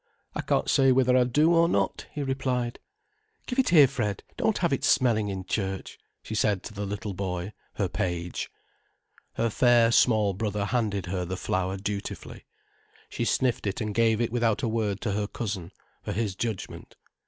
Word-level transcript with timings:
"I 0.33 0.41
can't 0.41 0.67
say 0.67 0.91
whether 0.91 1.15
I 1.15 1.25
do 1.25 1.53
or 1.53 1.69
not," 1.69 2.07
he 2.11 2.23
replied. 2.23 2.79
"Give 3.45 3.59
it 3.59 3.69
here, 3.69 3.87
Fred, 3.87 4.23
don't 4.35 4.57
have 4.57 4.73
it 4.73 4.83
smelling 4.83 5.27
in 5.29 5.45
church," 5.45 5.99
she 6.23 6.33
said 6.33 6.63
to 6.63 6.73
the 6.73 6.87
little 6.87 7.13
boy, 7.13 7.53
her 7.75 7.87
page. 7.87 8.49
Her 9.33 9.51
fair, 9.51 9.91
small 9.91 10.33
brother 10.33 10.65
handed 10.65 11.05
her 11.05 11.23
the 11.23 11.37
flower 11.37 11.77
dutifully. 11.77 12.45
She 13.09 13.25
sniffed 13.25 13.67
it 13.67 13.79
and 13.79 13.93
gave 13.93 14.19
it 14.19 14.31
without 14.31 14.63
a 14.63 14.67
word 14.67 15.01
to 15.01 15.11
her 15.11 15.27
cousin, 15.27 15.71
for 16.01 16.13
his 16.13 16.33
judgment. 16.35 16.95